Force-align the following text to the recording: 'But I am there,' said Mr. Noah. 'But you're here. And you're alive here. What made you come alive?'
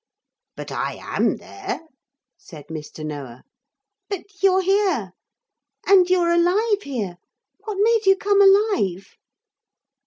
'But 0.55 0.71
I 0.71 0.93
am 0.99 1.37
there,' 1.37 1.81
said 2.35 2.69
Mr. 2.69 3.05
Noah. 3.05 3.43
'But 4.09 4.41
you're 4.41 4.63
here. 4.63 5.11
And 5.85 6.09
you're 6.09 6.31
alive 6.33 6.81
here. 6.81 7.17
What 7.65 7.75
made 7.79 8.07
you 8.07 8.17
come 8.17 8.41
alive?' 8.41 9.15